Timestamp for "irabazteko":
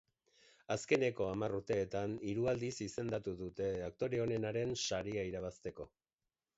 5.33-5.93